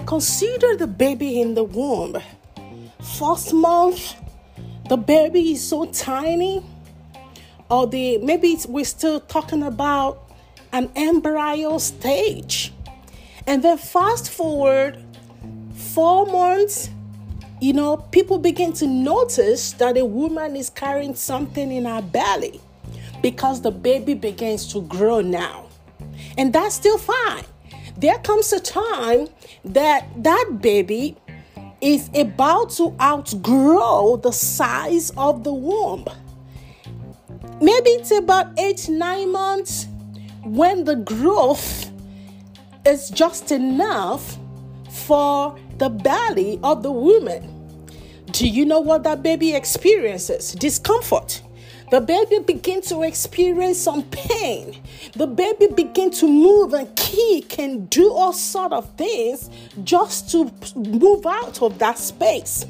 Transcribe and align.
I 0.00 0.02
consider 0.04 0.76
the 0.76 0.86
baby 0.86 1.42
in 1.42 1.52
the 1.52 1.62
womb. 1.62 2.16
First 3.18 3.52
month, 3.52 4.14
the 4.88 4.96
baby 4.96 5.52
is 5.52 5.68
so 5.68 5.84
tiny, 5.84 6.64
or 7.70 7.86
the 7.86 8.16
maybe 8.16 8.56
we're 8.66 8.86
still 8.86 9.20
talking 9.20 9.62
about 9.62 10.32
an 10.72 10.90
embryo 10.96 11.76
stage. 11.76 12.72
And 13.46 13.62
then 13.62 13.76
fast 13.76 14.30
forward 14.30 15.04
four 15.74 16.24
months, 16.24 16.88
you 17.60 17.74
know, 17.74 17.98
people 17.98 18.38
begin 18.38 18.72
to 18.74 18.86
notice 18.86 19.74
that 19.74 19.98
a 19.98 20.04
woman 20.06 20.56
is 20.56 20.70
carrying 20.70 21.14
something 21.14 21.70
in 21.70 21.84
her 21.84 22.00
belly 22.00 22.58
because 23.20 23.60
the 23.60 23.70
baby 23.70 24.14
begins 24.14 24.66
to 24.72 24.80
grow 24.80 25.20
now. 25.20 25.66
And 26.38 26.54
that's 26.54 26.74
still 26.74 26.96
fine. 26.96 27.44
There 28.00 28.18
comes 28.20 28.50
a 28.54 28.60
time 28.60 29.28
that 29.62 30.06
that 30.24 30.58
baby 30.62 31.18
is 31.82 32.08
about 32.14 32.70
to 32.70 32.96
outgrow 32.98 34.16
the 34.16 34.32
size 34.32 35.10
of 35.18 35.44
the 35.44 35.52
womb. 35.52 36.06
Maybe 37.60 37.90
it's 37.90 38.10
about 38.10 38.58
eight, 38.58 38.88
nine 38.88 39.30
months 39.30 39.86
when 40.44 40.84
the 40.84 40.96
growth 40.96 41.90
is 42.86 43.10
just 43.10 43.52
enough 43.52 44.38
for 44.88 45.58
the 45.76 45.90
belly 45.90 46.58
of 46.62 46.82
the 46.82 46.90
woman. 46.90 47.84
Do 48.32 48.48
you 48.48 48.64
know 48.64 48.80
what 48.80 49.02
that 49.02 49.22
baby 49.22 49.54
experiences? 49.54 50.52
Discomfort. 50.52 51.42
The 51.90 52.00
baby 52.00 52.38
begin 52.38 52.82
to 52.82 53.02
experience 53.02 53.78
some 53.78 54.04
pain. 54.04 54.80
The 55.14 55.26
baby 55.26 55.66
begin 55.74 56.12
to 56.12 56.28
move 56.28 56.72
and 56.72 56.94
kick 56.94 57.58
and 57.58 57.90
do 57.90 58.12
all 58.12 58.32
sort 58.32 58.72
of 58.72 58.88
things 58.96 59.50
just 59.82 60.30
to 60.30 60.52
move 60.76 61.26
out 61.26 61.60
of 61.60 61.80
that 61.80 61.98
space. 61.98 62.64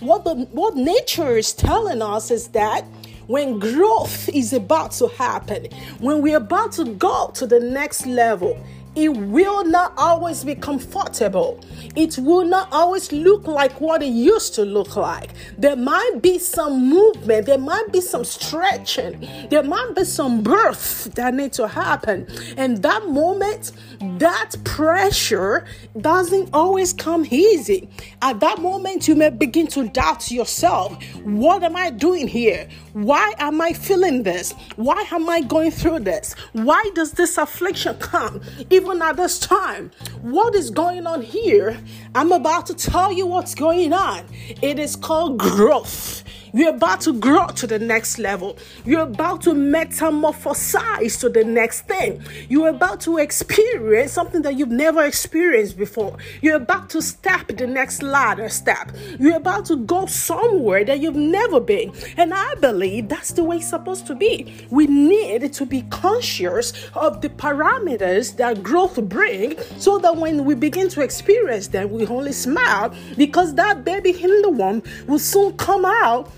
What 0.00 0.24
the 0.24 0.34
what 0.52 0.76
nature 0.76 1.38
is 1.38 1.54
telling 1.54 2.02
us 2.02 2.30
is 2.30 2.48
that 2.48 2.84
when 3.28 3.58
growth 3.58 4.28
is 4.28 4.52
about 4.52 4.92
to 4.92 5.08
happen, 5.08 5.68
when 5.98 6.20
we're 6.20 6.36
about 6.36 6.72
to 6.72 6.84
go 6.84 7.30
to 7.34 7.46
the 7.46 7.58
next 7.58 8.04
level, 8.04 8.62
it 8.96 9.14
will 9.14 9.62
not 9.64 9.92
always 9.98 10.42
be 10.42 10.54
comfortable. 10.54 11.60
It 11.94 12.16
will 12.18 12.46
not 12.46 12.72
always 12.72 13.12
look 13.12 13.46
like 13.46 13.78
what 13.78 14.02
it 14.02 14.06
used 14.06 14.54
to 14.54 14.64
look 14.64 14.96
like. 14.96 15.30
There 15.58 15.76
might 15.76 16.20
be 16.22 16.38
some 16.38 16.88
movement, 16.88 17.44
there 17.44 17.58
might 17.58 17.92
be 17.92 18.00
some 18.00 18.24
stretching, 18.24 19.48
there 19.50 19.62
might 19.62 19.94
be 19.94 20.04
some 20.04 20.42
birth 20.42 21.14
that 21.14 21.34
need 21.34 21.52
to 21.54 21.68
happen. 21.68 22.26
And 22.56 22.82
that 22.82 23.06
moment, 23.06 23.72
that 24.18 24.54
pressure 24.64 25.66
doesn't 26.00 26.50
always 26.54 26.94
come 26.94 27.26
easy. 27.30 27.90
At 28.22 28.40
that 28.40 28.60
moment, 28.60 29.08
you 29.08 29.14
may 29.14 29.28
begin 29.28 29.66
to 29.68 29.88
doubt 29.88 30.30
yourself. 30.30 31.02
What 31.22 31.62
am 31.62 31.76
I 31.76 31.90
doing 31.90 32.28
here? 32.28 32.66
Why 32.94 33.34
am 33.38 33.60
I 33.60 33.74
feeling 33.74 34.22
this? 34.22 34.52
Why 34.76 35.04
am 35.10 35.28
I 35.28 35.42
going 35.42 35.70
through 35.70 36.00
this? 36.00 36.34
Why 36.52 36.90
does 36.94 37.12
this 37.12 37.36
affliction 37.36 37.98
come? 37.98 38.40
Even 38.70 38.85
at 38.86 39.16
this 39.16 39.38
time, 39.38 39.90
what 40.22 40.54
is 40.54 40.70
going 40.70 41.06
on 41.06 41.20
here? 41.20 41.76
I'm 42.14 42.30
about 42.30 42.66
to 42.66 42.74
tell 42.74 43.12
you 43.12 43.26
what's 43.26 43.54
going 43.54 43.92
on. 43.92 44.24
It 44.62 44.78
is 44.78 44.94
called 44.94 45.38
growth. 45.38 46.22
You're 46.56 46.74
about 46.74 47.02
to 47.02 47.12
grow 47.12 47.48
to 47.48 47.66
the 47.66 47.78
next 47.78 48.18
level. 48.18 48.56
You're 48.86 49.02
about 49.02 49.42
to 49.42 49.50
metamorphosize 49.50 51.20
to 51.20 51.28
the 51.28 51.44
next 51.44 51.82
thing. 51.82 52.22
You're 52.48 52.70
about 52.70 53.02
to 53.02 53.18
experience 53.18 54.12
something 54.12 54.40
that 54.40 54.56
you've 54.56 54.70
never 54.70 55.04
experienced 55.04 55.76
before. 55.76 56.16
You're 56.40 56.56
about 56.56 56.88
to 56.90 57.02
step 57.02 57.48
the 57.48 57.66
next 57.66 58.02
ladder 58.02 58.48
step. 58.48 58.90
You're 59.18 59.36
about 59.36 59.66
to 59.66 59.76
go 59.76 60.06
somewhere 60.06 60.82
that 60.84 61.00
you've 61.00 61.14
never 61.14 61.60
been. 61.60 61.92
And 62.16 62.32
I 62.32 62.54
believe 62.54 63.10
that's 63.10 63.32
the 63.32 63.44
way 63.44 63.58
it's 63.58 63.68
supposed 63.68 64.06
to 64.06 64.14
be. 64.14 64.66
We 64.70 64.86
need 64.86 65.52
to 65.52 65.66
be 65.66 65.82
conscious 65.90 66.72
of 66.94 67.20
the 67.20 67.28
parameters 67.28 68.34
that 68.36 68.62
growth 68.76 69.08
bring 69.08 69.56
so 69.78 69.98
that 69.98 70.14
when 70.14 70.44
we 70.44 70.54
begin 70.54 70.86
to 70.90 71.00
experience 71.00 71.68
them, 71.68 71.90
we 71.90 72.06
only 72.06 72.32
smile 72.32 72.94
because 73.16 73.54
that 73.54 73.84
baby 73.86 74.10
in 74.10 74.42
the 74.42 74.50
womb 74.50 74.82
will 75.06 75.18
soon 75.18 75.56
come 75.56 75.86
out 75.86 76.30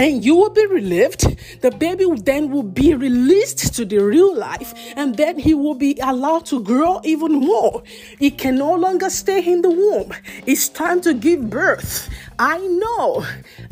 and 0.00 0.24
you 0.24 0.34
will 0.34 0.50
be 0.50 0.66
relieved. 0.66 1.22
The 1.60 1.70
baby 1.70 2.04
then 2.16 2.50
will 2.50 2.64
be 2.64 2.94
released 2.94 3.74
to 3.76 3.84
the 3.84 3.98
real 3.98 4.34
life, 4.34 4.74
and 4.96 5.16
then 5.16 5.38
he 5.38 5.54
will 5.54 5.74
be 5.74 5.96
allowed 6.02 6.46
to 6.46 6.60
grow 6.60 7.00
even 7.04 7.32
more. 7.34 7.84
He 8.18 8.30
can 8.30 8.56
no 8.56 8.74
longer 8.74 9.10
stay 9.10 9.40
in 9.52 9.62
the 9.62 9.70
womb. 9.70 10.12
It's 10.46 10.68
time 10.68 11.00
to 11.02 11.14
give 11.14 11.48
birth. 11.48 12.08
I 12.38 12.58
know. 12.58 13.24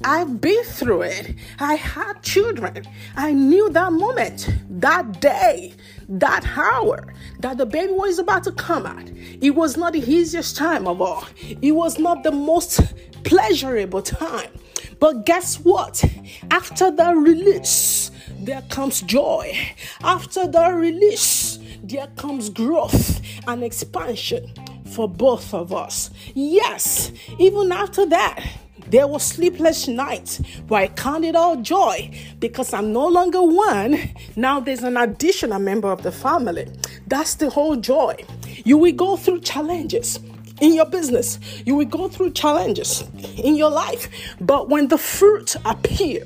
I've 0.05 0.41
been 0.41 0.63
through 0.65 1.03
it. 1.03 1.35
I 1.59 1.75
had 1.75 2.23
children. 2.23 2.85
I 3.17 3.33
knew 3.33 3.71
that 3.71 3.93
moment, 3.93 4.49
that 4.69 5.21
day, 5.21 5.75
that 6.11 6.45
hour 6.57 7.15
that 7.39 7.57
the 7.57 7.67
baby 7.67 7.93
was 7.93 8.19
about 8.19 8.45
to 8.45 8.53
come 8.53 8.85
out. 8.85 9.09
It 9.41 9.51
was 9.51 9.77
not 9.77 9.93
the 9.93 10.01
easiest 10.01 10.57
time 10.57 10.87
of 10.87 11.01
all. 11.01 11.25
It 11.63 11.73
was 11.73 11.99
not 11.99 12.23
the 12.25 12.33
most 12.33 12.81
pleasurable 13.25 14.03
time. 14.03 14.51
But 14.99 15.25
guess 15.25 15.57
what? 15.61 16.05
After 16.51 16.91
the 16.91 17.15
release, 17.15 18.11
there 18.39 18.63
comes 18.69 19.03
joy. 19.03 19.57
After 20.03 20.47
the 20.47 20.73
release, 20.73 21.59
there 21.83 22.09
comes 22.17 22.51
growth 22.51 23.23
and 23.47 23.63
expansion 23.63 24.53
for 24.91 25.09
both 25.09 25.55
of 25.55 25.73
us. 25.73 26.11
Yes, 26.35 27.13
even 27.39 27.73
after 27.73 28.05
that, 28.07 28.45
there 28.91 29.07
were 29.07 29.19
sleepless 29.19 29.89
nights, 29.89 30.41
but 30.67 30.75
I 30.77 30.89
count 30.89 31.25
it 31.25 31.37
all 31.37 31.57
joy 31.57 32.11
because 32.39 32.73
I'm 32.73 32.93
no 32.93 33.07
longer 33.07 33.43
one. 33.43 33.99
Now 34.37 34.61
there's 34.61 34.83
an 34.83 34.97
additional 34.97 35.59
member 35.59 35.91
of 35.91 36.03
the 36.03 36.13
family. 36.13 36.69
That's 37.07 37.35
the 37.37 37.51
whole 37.51 37.77
joy. 37.77 38.17
You 38.65 38.79
will 38.79 38.93
go 38.93 39.17
through 39.17 39.41
challenges 39.41 40.19
in 40.61 40.75
your 40.75 40.87
business. 40.87 41.39
You 41.65 41.75
will 41.77 41.87
go 41.87 42.09
through 42.09 42.33
challenges 42.33 43.05
in 43.37 43.57
your 43.57 43.71
life. 43.71 44.09
But 44.41 44.69
when 44.69 44.89
the 44.89 44.99
fruit 44.99 45.57
appear, 45.65 46.25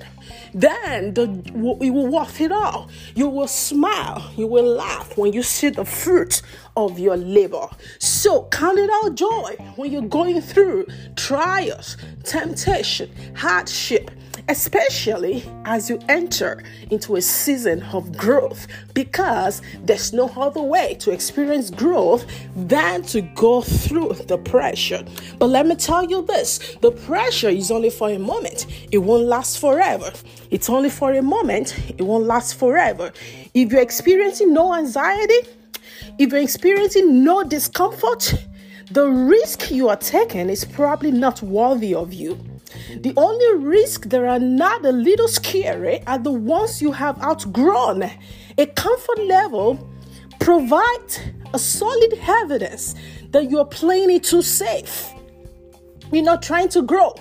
then 0.54 1.14
the, 1.14 1.26
you 1.54 1.92
will 1.92 2.06
walk 2.06 2.40
it 2.40 2.52
all. 2.52 2.88
You 3.14 3.28
will 3.28 3.48
smile. 3.48 4.30
You 4.36 4.46
will 4.46 4.76
laugh 4.76 5.16
when 5.18 5.32
you 5.32 5.42
see 5.42 5.68
the 5.68 5.84
fruit 5.84 6.42
of 6.76 6.98
your 6.98 7.16
labor. 7.16 7.68
So 7.98 8.44
count 8.50 8.78
it 8.78 8.90
all 8.90 9.10
joy 9.10 9.56
when 9.76 9.90
you're 9.90 10.02
going 10.02 10.40
through 10.40 10.86
trials, 11.16 11.96
temptation, 12.22 13.10
hardship 13.34 14.10
especially 14.48 15.44
as 15.64 15.88
you 15.88 15.98
enter 16.08 16.62
into 16.90 17.16
a 17.16 17.20
season 17.22 17.82
of 17.84 18.16
growth, 18.16 18.66
because 18.92 19.62
there's 19.84 20.12
no 20.12 20.28
other 20.36 20.62
way 20.62 20.94
to 21.00 21.10
experience 21.10 21.70
growth 21.70 22.26
than 22.54 23.02
to 23.02 23.22
go 23.22 23.62
through 23.62 24.12
the 24.26 24.38
pressure. 24.38 25.04
But 25.38 25.46
let 25.46 25.66
me 25.66 25.74
tell 25.76 26.04
you 26.04 26.22
this 26.22 26.76
the 26.80 26.90
pressure 26.90 27.48
is 27.48 27.70
only 27.70 27.90
for 27.90 28.10
a 28.10 28.18
moment, 28.18 28.66
it 28.92 28.98
won't 28.98 29.24
last 29.24 29.58
forever. 29.58 30.12
It's 30.50 30.68
only 30.70 30.90
for 30.90 31.12
a 31.12 31.22
moment, 31.22 31.76
it 31.98 32.02
won't 32.02 32.24
last 32.26 32.58
forever. 32.58 33.12
If 33.54 33.72
you're 33.72 33.80
experiencing 33.80 34.52
no 34.52 34.74
anxiety, 34.74 35.48
if 36.18 36.30
you're 36.30 36.42
experiencing 36.42 37.24
no 37.24 37.42
discomfort, 37.42 38.34
the 38.90 39.06
risk 39.06 39.70
you 39.70 39.88
are 39.88 39.96
taking 39.96 40.50
is 40.50 40.64
probably 40.64 41.10
not 41.10 41.42
worthy 41.42 41.94
of 41.94 42.12
you. 42.12 42.38
The 42.96 43.12
only 43.16 43.64
risk 43.64 44.08
that 44.10 44.24
are 44.24 44.38
not 44.38 44.84
a 44.84 44.92
little 44.92 45.28
scary 45.28 46.02
are 46.06 46.18
the 46.18 46.32
ones 46.32 46.80
you 46.82 46.92
have 46.92 47.20
outgrown. 47.22 48.10
A 48.58 48.66
comfort 48.66 49.18
level 49.24 49.88
provides 50.40 51.20
a 51.52 51.58
solid 51.58 52.18
evidence 52.26 52.94
that 53.30 53.50
you're 53.50 53.64
playing 53.64 54.10
it 54.10 54.24
too 54.24 54.42
safe. 54.42 55.12
You're 56.12 56.24
not 56.24 56.42
trying 56.42 56.68
to 56.70 56.82
grow. 56.82 57.14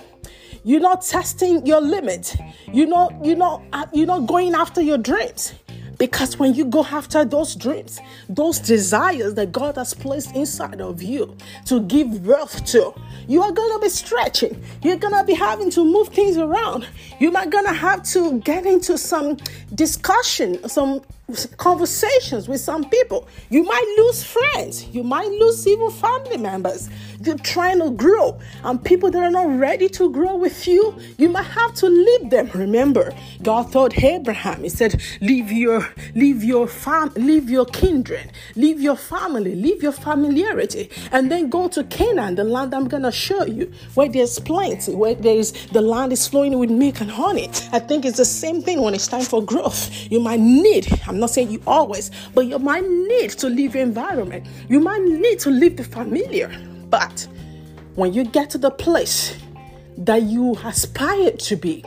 You're 0.62 0.80
not 0.80 1.02
testing 1.02 1.66
your 1.66 1.80
limit. 1.80 2.36
You're 2.72 2.86
not, 2.86 3.24
you're 3.24 3.36
not, 3.36 3.62
you're 3.92 4.06
not 4.06 4.26
going 4.26 4.54
after 4.54 4.80
your 4.80 4.98
dreams. 4.98 5.54
Because 5.98 6.38
when 6.38 6.54
you 6.54 6.64
go 6.64 6.84
after 6.84 7.24
those 7.24 7.54
dreams, 7.54 8.00
those 8.28 8.58
desires 8.58 9.34
that 9.34 9.52
God 9.52 9.76
has 9.76 9.94
placed 9.94 10.34
inside 10.34 10.80
of 10.80 11.02
you 11.02 11.36
to 11.66 11.80
give 11.80 12.24
birth 12.24 12.64
to, 12.66 12.92
you 13.28 13.42
are 13.42 13.52
going 13.52 13.72
to 13.74 13.78
be 13.80 13.88
stretching. 13.88 14.62
You're 14.82 14.96
going 14.96 15.14
to 15.14 15.24
be 15.24 15.34
having 15.34 15.70
to 15.70 15.84
move 15.84 16.08
things 16.08 16.36
around. 16.36 16.86
You're 17.20 17.32
not 17.32 17.50
going 17.50 17.66
to 17.66 17.72
have 17.72 18.02
to 18.04 18.40
get 18.40 18.66
into 18.66 18.98
some 18.98 19.36
discussion, 19.74 20.68
some 20.68 21.02
conversations 21.56 22.48
with 22.48 22.60
some 22.60 22.88
people. 22.90 23.28
You 23.48 23.62
might 23.62 23.94
lose 23.98 24.22
friends. 24.22 24.86
You 24.88 25.02
might 25.02 25.30
lose 25.30 25.66
even 25.66 25.90
family 25.90 26.36
members. 26.36 26.90
You're 27.24 27.38
trying 27.38 27.78
to 27.80 27.90
grow, 27.90 28.38
and 28.64 28.84
people 28.84 29.10
that 29.10 29.22
are 29.22 29.30
not 29.30 29.58
ready 29.58 29.88
to 29.88 30.10
grow 30.10 30.36
with 30.36 30.68
you, 30.68 30.94
you 31.16 31.30
might 31.30 31.46
have 31.46 31.72
to 31.76 31.86
leave 31.86 32.28
them. 32.28 32.50
Remember, 32.52 33.14
God 33.42 33.72
told 33.72 33.94
Abraham, 33.96 34.62
He 34.62 34.68
said, 34.68 35.00
"Leave 35.22 35.50
your, 35.50 35.88
leave 36.14 36.44
your 36.44 36.66
fam, 36.66 37.12
leave 37.16 37.48
your 37.48 37.64
kindred, 37.64 38.30
leave 38.56 38.78
your 38.78 38.96
family, 38.96 39.54
leave 39.54 39.82
your 39.82 39.92
familiarity, 39.92 40.90
and 41.12 41.30
then 41.32 41.48
go 41.48 41.66
to 41.68 41.82
Canaan, 41.84 42.34
the 42.34 42.44
land 42.44 42.74
I'm 42.74 42.88
gonna 42.88 43.12
show 43.12 43.46
you, 43.46 43.72
where 43.94 44.08
there's 44.08 44.38
plenty, 44.38 44.94
where 44.94 45.14
there's 45.14 45.52
the 45.72 45.80
land 45.80 46.12
is 46.12 46.28
flowing 46.28 46.58
with 46.58 46.70
milk 46.70 47.00
and 47.00 47.10
honey." 47.10 47.48
I 47.72 47.78
think 47.78 48.04
it's 48.04 48.18
the 48.18 48.26
same 48.26 48.60
thing 48.60 48.82
when 48.82 48.92
it's 48.92 49.08
time 49.08 49.24
for 49.24 49.42
growth. 49.42 49.88
You 50.10 50.20
might 50.20 50.40
need. 50.40 50.86
I'm 51.08 51.18
not 51.18 51.30
saying 51.30 51.50
you 51.50 51.62
always, 51.66 52.10
but 52.34 52.46
you 52.46 52.58
might 52.58 52.86
need 52.86 53.30
to 53.30 53.48
leave 53.48 53.74
your 53.74 53.82
environment. 53.82 54.44
You 54.68 54.80
might 54.80 55.02
need 55.02 55.38
to 55.40 55.50
leave 55.50 55.78
the 55.78 55.84
familiar. 55.84 56.50
But 56.94 57.26
when 57.96 58.12
you 58.12 58.22
get 58.22 58.50
to 58.50 58.58
the 58.58 58.70
place 58.70 59.36
that 59.98 60.22
you 60.22 60.54
aspire 60.62 61.32
to 61.32 61.56
be, 61.56 61.84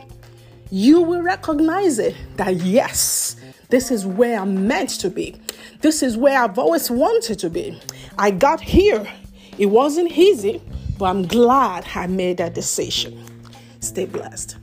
you 0.70 1.00
will 1.00 1.22
recognize 1.22 1.98
it 1.98 2.14
that 2.36 2.56
yes, 2.56 3.36
this 3.70 3.90
is 3.90 4.04
where 4.04 4.38
I'm 4.38 4.68
meant 4.68 4.90
to 5.00 5.08
be. 5.08 5.40
This 5.80 6.02
is 6.02 6.18
where 6.18 6.42
I've 6.42 6.58
always 6.58 6.90
wanted 6.90 7.38
to 7.38 7.48
be. 7.48 7.80
I 8.18 8.30
got 8.30 8.60
here. 8.60 9.10
It 9.56 9.66
wasn't 9.66 10.12
easy, 10.12 10.60
but 10.98 11.06
I'm 11.06 11.26
glad 11.26 11.86
I 11.94 12.06
made 12.06 12.36
that 12.36 12.52
decision. 12.52 13.24
Stay 13.80 14.04
blessed. 14.04 14.58